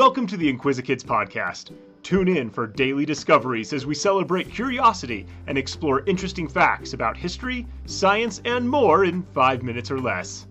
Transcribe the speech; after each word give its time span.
Welcome 0.00 0.26
to 0.28 0.38
the 0.38 0.50
Inquisikids 0.50 1.04
podcast. 1.04 1.72
Tune 2.02 2.26
in 2.26 2.48
for 2.48 2.66
daily 2.66 3.04
discoveries 3.04 3.74
as 3.74 3.84
we 3.84 3.94
celebrate 3.94 4.50
curiosity 4.50 5.26
and 5.46 5.58
explore 5.58 6.02
interesting 6.06 6.48
facts 6.48 6.94
about 6.94 7.18
history, 7.18 7.66
science, 7.84 8.40
and 8.46 8.66
more 8.66 9.04
in 9.04 9.22
five 9.34 9.62
minutes 9.62 9.90
or 9.90 10.00
less. 10.00 10.46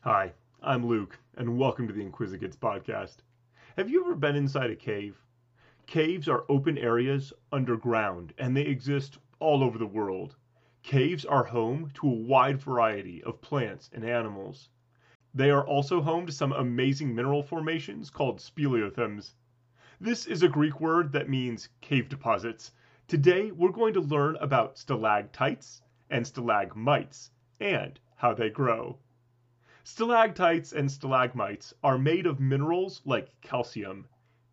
Hi, 0.00 0.34
I'm 0.62 0.86
Luke, 0.86 1.18
and 1.38 1.56
welcome 1.56 1.88
to 1.88 1.94
the 1.94 2.04
Inquisikids 2.04 2.58
podcast. 2.58 3.16
Have 3.78 3.88
you 3.88 4.04
ever 4.04 4.14
been 4.14 4.36
inside 4.36 4.68
a 4.68 4.76
cave? 4.76 5.16
Caves 5.86 6.28
are 6.28 6.44
open 6.50 6.76
areas 6.76 7.32
underground, 7.52 8.34
and 8.36 8.54
they 8.54 8.66
exist 8.66 9.16
all 9.38 9.64
over 9.64 9.78
the 9.78 9.86
world. 9.86 10.36
Caves 10.82 11.24
are 11.24 11.44
home 11.44 11.90
to 11.94 12.06
a 12.06 12.14
wide 12.14 12.60
variety 12.60 13.24
of 13.24 13.40
plants 13.40 13.88
and 13.94 14.04
animals. 14.04 14.68
They 15.32 15.50
are 15.50 15.64
also 15.64 16.00
home 16.00 16.26
to 16.26 16.32
some 16.32 16.52
amazing 16.52 17.14
mineral 17.14 17.44
formations 17.44 18.10
called 18.10 18.40
speleothems. 18.40 19.34
This 20.00 20.26
is 20.26 20.42
a 20.42 20.48
Greek 20.48 20.80
word 20.80 21.12
that 21.12 21.28
means 21.28 21.68
cave 21.80 22.08
deposits. 22.08 22.72
Today 23.06 23.52
we're 23.52 23.70
going 23.70 23.94
to 23.94 24.00
learn 24.00 24.34
about 24.40 24.76
stalactites 24.76 25.82
and 26.10 26.26
stalagmites 26.26 27.30
and 27.60 28.00
how 28.16 28.34
they 28.34 28.50
grow. 28.50 28.98
Stalactites 29.84 30.72
and 30.72 30.90
stalagmites 30.90 31.74
are 31.84 31.96
made 31.96 32.26
of 32.26 32.40
minerals 32.40 33.00
like 33.04 33.40
calcium. 33.40 34.08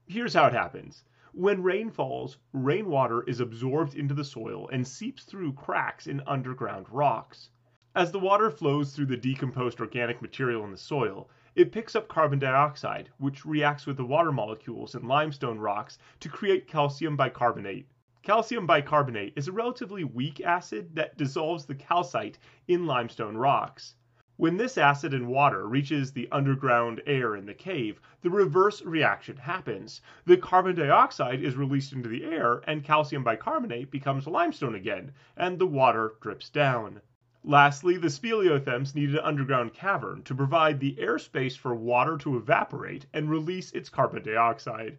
Here's 0.05 0.35
how 0.35 0.46
it 0.46 0.54
happens. 0.54 1.04
When 1.34 1.63
rain 1.63 1.90
falls, 1.90 2.38
rainwater 2.54 3.23
is 3.23 3.40
absorbed 3.40 3.96
into 3.96 4.13
the 4.13 4.23
soil 4.23 4.70
and 4.70 4.88
seeps 4.88 5.23
through 5.23 5.54
cracks 5.54 6.05
in 6.05 6.21
underground 6.27 6.88
rocks. 6.90 7.49
As 7.97 8.11
the 8.11 8.19
water 8.19 8.51
flows 8.51 8.95
through 8.95 9.07
the 9.07 9.17
decomposed 9.17 9.81
organic 9.81 10.21
material 10.21 10.63
in 10.63 10.70
the 10.70 10.77
soil, 10.77 11.31
it 11.55 11.71
picks 11.71 11.95
up 11.95 12.07
carbon 12.07 12.37
dioxide, 12.37 13.09
which 13.17 13.43
reacts 13.43 13.87
with 13.87 13.98
the 13.98 14.05
water 14.05 14.31
molecules 14.31 14.93
in 14.93 15.07
limestone 15.07 15.57
rocks 15.57 15.98
to 16.20 16.29
create 16.29 16.67
calcium 16.67 17.17
bicarbonate. 17.17 17.87
Calcium 18.21 18.67
bicarbonate 18.67 19.34
is 19.35 19.48
a 19.48 19.51
relatively 19.51 20.04
weak 20.04 20.39
acid 20.41 20.93
that 20.93 21.17
dissolves 21.17 21.65
the 21.65 21.73
calcite 21.73 22.37
in 22.67 22.85
limestone 22.85 23.35
rocks. 23.35 23.95
When 24.35 24.57
this 24.57 24.77
acid 24.77 25.15
and 25.15 25.27
water 25.27 25.67
reaches 25.67 26.11
the 26.11 26.32
underground 26.32 27.01
air 27.07 27.35
in 27.35 27.48
the 27.48 27.55
cave, 27.55 27.99
the 28.21 28.29
reverse 28.29 28.84
reaction 28.84 29.37
happens. 29.37 30.01
The 30.23 30.37
carbon 30.37 30.76
dioxide 30.76 31.41
is 31.41 31.55
released 31.55 31.93
into 31.93 32.09
the 32.09 32.26
air 32.26 32.61
and 32.67 32.84
calcium 32.84 33.23
bicarbonate 33.23 33.89
becomes 33.89 34.27
limestone 34.27 34.76
again, 34.76 35.13
and 35.35 35.57
the 35.57 35.65
water 35.65 36.13
drips 36.21 36.51
down. 36.51 37.01
Lastly, 37.49 37.95
the 37.95 38.09
speleothems 38.09 38.93
need 38.93 39.12
an 39.12 39.20
underground 39.20 39.73
cavern 39.73 40.21
to 40.23 40.35
provide 40.35 40.81
the 40.81 40.98
airspace 40.99 41.57
for 41.57 41.73
water 41.73 42.17
to 42.17 42.35
evaporate 42.35 43.05
and 43.13 43.29
release 43.29 43.71
its 43.71 43.87
carbon 43.87 44.21
dioxide. 44.21 44.98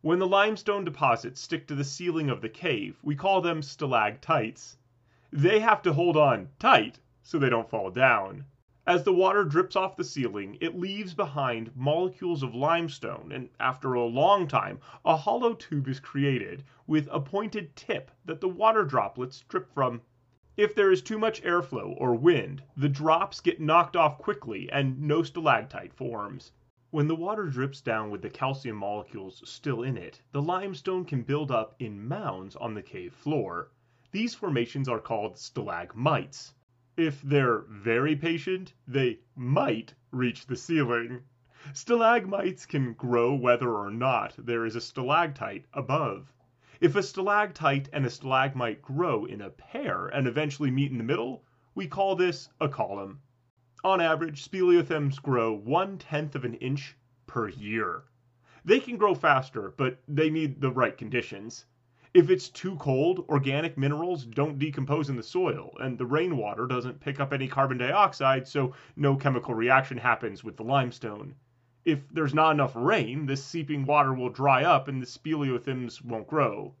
When 0.00 0.18
the 0.18 0.26
limestone 0.26 0.82
deposits 0.84 1.40
stick 1.40 1.68
to 1.68 1.76
the 1.76 1.84
ceiling 1.84 2.30
of 2.30 2.40
the 2.40 2.48
cave, 2.48 2.98
we 3.00 3.14
call 3.14 3.40
them 3.40 3.62
stalactites. 3.62 4.76
They 5.30 5.60
have 5.60 5.80
to 5.82 5.92
hold 5.92 6.16
on 6.16 6.48
tight 6.58 6.98
so 7.22 7.38
they 7.38 7.48
don't 7.48 7.70
fall 7.70 7.92
down. 7.92 8.46
As 8.84 9.04
the 9.04 9.14
water 9.14 9.44
drips 9.44 9.76
off 9.76 9.94
the 9.94 10.02
ceiling, 10.02 10.58
it 10.60 10.76
leaves 10.76 11.14
behind 11.14 11.70
molecules 11.76 12.42
of 12.42 12.56
limestone, 12.56 13.30
and 13.30 13.50
after 13.60 13.94
a 13.94 14.04
long 14.04 14.48
time 14.48 14.80
a 15.04 15.16
hollow 15.16 15.54
tube 15.54 15.86
is 15.86 16.00
created 16.00 16.64
with 16.88 17.08
a 17.12 17.20
pointed 17.20 17.76
tip 17.76 18.10
that 18.24 18.40
the 18.40 18.48
water 18.48 18.82
droplets 18.82 19.42
drip 19.42 19.72
from. 19.72 20.00
If 20.58 20.74
there 20.74 20.90
is 20.90 21.02
too 21.02 21.20
much 21.20 21.40
airflow 21.44 21.94
or 21.98 22.16
wind, 22.16 22.64
the 22.76 22.88
drops 22.88 23.38
get 23.38 23.60
knocked 23.60 23.94
off 23.94 24.18
quickly 24.18 24.68
and 24.72 25.00
no 25.00 25.22
stalactite 25.22 25.94
forms. 25.94 26.50
When 26.90 27.06
the 27.06 27.14
water 27.14 27.46
drips 27.46 27.80
down 27.80 28.10
with 28.10 28.22
the 28.22 28.28
calcium 28.28 28.78
molecules 28.78 29.40
still 29.48 29.84
in 29.84 29.96
it, 29.96 30.20
the 30.32 30.42
limestone 30.42 31.04
can 31.04 31.22
build 31.22 31.52
up 31.52 31.76
in 31.78 32.08
mounds 32.08 32.56
on 32.56 32.74
the 32.74 32.82
cave 32.82 33.14
floor. 33.14 33.70
These 34.10 34.34
formations 34.34 34.88
are 34.88 34.98
called 34.98 35.38
stalagmites. 35.38 36.54
If 36.96 37.22
they're 37.22 37.60
very 37.68 38.16
patient, 38.16 38.74
they 38.88 39.20
might 39.36 39.94
reach 40.10 40.48
the 40.48 40.56
ceiling. 40.56 41.22
Stalagmites 41.72 42.66
can 42.66 42.94
grow 42.94 43.32
whether 43.32 43.76
or 43.76 43.92
not 43.92 44.34
there 44.36 44.66
is 44.66 44.74
a 44.74 44.80
stalactite 44.80 45.66
above. 45.72 46.32
If 46.80 46.94
a 46.94 47.02
stalactite 47.02 47.88
and 47.92 48.06
a 48.06 48.10
stalagmite 48.10 48.82
grow 48.82 49.24
in 49.24 49.40
a 49.40 49.50
pair 49.50 50.06
and 50.06 50.28
eventually 50.28 50.70
meet 50.70 50.92
in 50.92 50.98
the 50.98 51.02
middle, 51.02 51.42
we 51.74 51.88
call 51.88 52.14
this 52.14 52.50
a 52.60 52.68
column. 52.68 53.20
On 53.82 54.00
average, 54.00 54.48
speleothems 54.48 55.20
grow 55.20 55.52
one 55.52 55.98
tenth 55.98 56.36
of 56.36 56.44
an 56.44 56.54
inch 56.54 56.96
per 57.26 57.48
year. 57.48 58.04
They 58.64 58.78
can 58.78 58.96
grow 58.96 59.16
faster, 59.16 59.74
but 59.76 60.00
they 60.06 60.30
need 60.30 60.60
the 60.60 60.70
right 60.70 60.96
conditions. 60.96 61.66
If 62.14 62.30
it's 62.30 62.48
too 62.48 62.76
cold, 62.76 63.26
organic 63.28 63.76
minerals 63.76 64.24
don't 64.24 64.60
decompose 64.60 65.10
in 65.10 65.16
the 65.16 65.22
soil, 65.24 65.76
and 65.80 65.98
the 65.98 66.06
rainwater 66.06 66.68
doesn't 66.68 67.00
pick 67.00 67.18
up 67.18 67.32
any 67.32 67.48
carbon 67.48 67.78
dioxide, 67.78 68.46
so 68.46 68.72
no 68.94 69.16
chemical 69.16 69.52
reaction 69.52 69.98
happens 69.98 70.44
with 70.44 70.56
the 70.56 70.62
limestone. 70.62 71.34
If 71.90 72.06
there's 72.10 72.34
not 72.34 72.50
enough 72.50 72.76
rain, 72.76 73.24
this 73.24 73.42
seeping 73.42 73.86
water 73.86 74.12
will 74.12 74.28
dry 74.28 74.62
up 74.62 74.88
and 74.88 75.00
the 75.00 75.06
speleothems 75.06 76.04
won't 76.04 76.26
grow. 76.26 76.74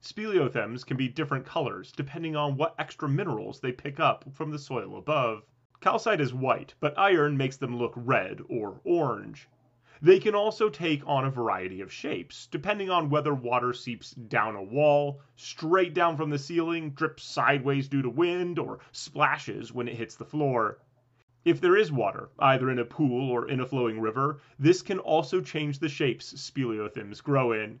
Speleothems 0.00 0.86
can 0.86 0.96
be 0.96 1.06
different 1.06 1.44
colors 1.44 1.92
depending 1.92 2.34
on 2.34 2.56
what 2.56 2.74
extra 2.78 3.10
minerals 3.10 3.60
they 3.60 3.72
pick 3.72 4.00
up 4.00 4.24
from 4.32 4.50
the 4.50 4.58
soil 4.58 4.96
above. 4.96 5.42
Calcite 5.82 6.22
is 6.22 6.32
white, 6.32 6.72
but 6.80 6.98
iron 6.98 7.36
makes 7.36 7.58
them 7.58 7.76
look 7.76 7.92
red 7.94 8.40
or 8.48 8.80
orange. 8.84 9.50
They 10.00 10.18
can 10.18 10.34
also 10.34 10.70
take 10.70 11.06
on 11.06 11.26
a 11.26 11.30
variety 11.30 11.82
of 11.82 11.92
shapes, 11.92 12.46
depending 12.46 12.88
on 12.88 13.10
whether 13.10 13.34
water 13.34 13.74
seeps 13.74 14.12
down 14.12 14.56
a 14.56 14.62
wall, 14.62 15.20
straight 15.36 15.92
down 15.92 16.16
from 16.16 16.30
the 16.30 16.38
ceiling, 16.38 16.92
drips 16.92 17.22
sideways 17.22 17.86
due 17.86 18.00
to 18.00 18.08
wind, 18.08 18.58
or 18.58 18.78
splashes 18.92 19.74
when 19.74 19.88
it 19.88 19.96
hits 19.96 20.16
the 20.16 20.24
floor. 20.24 20.78
If 21.44 21.60
there 21.60 21.76
is 21.76 21.92
water, 21.92 22.30
either 22.38 22.68
in 22.68 22.78
a 22.78 22.84
pool 22.84 23.30
or 23.30 23.48
in 23.48 23.60
a 23.60 23.66
flowing 23.66 24.00
river, 24.00 24.40
this 24.58 24.82
can 24.82 24.98
also 24.98 25.40
change 25.40 25.78
the 25.78 25.88
shapes 25.88 26.32
speleothems 26.34 27.22
grow 27.22 27.52
in. 27.52 27.80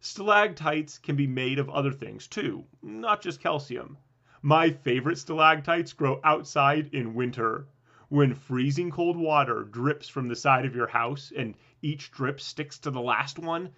Stalactites 0.00 0.98
can 0.98 1.14
be 1.14 1.26
made 1.26 1.58
of 1.58 1.70
other 1.70 1.92
things 1.92 2.26
too, 2.26 2.64
not 2.82 3.22
just 3.22 3.40
calcium. 3.40 3.96
My 4.42 4.70
favorite 4.70 5.18
stalactites 5.18 5.92
grow 5.92 6.20
outside 6.24 6.88
in 6.92 7.14
winter 7.14 7.68
when 8.10 8.34
freezing 8.34 8.90
cold 8.90 9.16
water 9.16 9.62
drips 9.62 10.08
from 10.08 10.26
the 10.26 10.34
side 10.34 10.64
of 10.66 10.74
your 10.74 10.88
house 10.88 11.32
and 11.36 11.54
each 11.80 12.10
drip 12.10 12.40
sticks 12.40 12.76
to 12.80 12.90
the 12.90 13.00
last 13.00 13.38
one, 13.38 13.70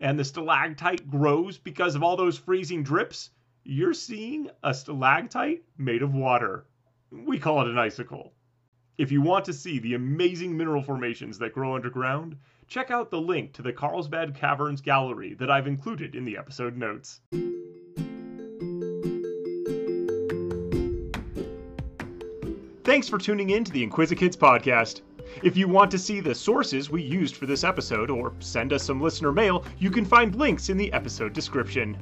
and 0.00 0.18
the 0.18 0.24
stalactite 0.24 1.08
grows 1.08 1.56
because 1.56 1.94
of 1.94 2.02
all 2.02 2.16
those 2.16 2.36
freezing 2.36 2.82
drips, 2.82 3.30
you're 3.62 3.94
seeing 3.94 4.50
a 4.64 4.74
stalactite 4.74 5.62
made 5.78 6.02
of 6.02 6.12
water. 6.12 6.66
We 7.12 7.38
call 7.38 7.60
it 7.60 7.68
an 7.68 7.78
icicle. 7.78 8.34
If 8.98 9.12
you 9.12 9.20
want 9.20 9.44
to 9.44 9.52
see 9.52 9.78
the 9.78 9.92
amazing 9.92 10.56
mineral 10.56 10.82
formations 10.82 11.38
that 11.38 11.52
grow 11.52 11.74
underground, 11.74 12.34
check 12.66 12.90
out 12.90 13.10
the 13.10 13.20
link 13.20 13.52
to 13.52 13.62
the 13.62 13.72
Carlsbad 13.72 14.34
Caverns 14.34 14.80
Gallery 14.80 15.34
that 15.34 15.50
I've 15.50 15.66
included 15.66 16.14
in 16.14 16.24
the 16.24 16.38
episode 16.38 16.78
notes. 16.78 17.20
Thanks 22.84 23.06
for 23.06 23.18
tuning 23.18 23.50
in 23.50 23.64
to 23.64 23.72
the 23.72 23.86
Inquisikids 23.86 24.36
podcast. 24.36 25.02
If 25.42 25.58
you 25.58 25.68
want 25.68 25.90
to 25.90 25.98
see 25.98 26.20
the 26.20 26.34
sources 26.34 26.88
we 26.88 27.02
used 27.02 27.36
for 27.36 27.44
this 27.44 27.64
episode 27.64 28.08
or 28.08 28.32
send 28.38 28.72
us 28.72 28.84
some 28.84 29.02
listener 29.02 29.32
mail, 29.32 29.66
you 29.78 29.90
can 29.90 30.06
find 30.06 30.34
links 30.34 30.70
in 30.70 30.78
the 30.78 30.90
episode 30.94 31.34
description. 31.34 31.98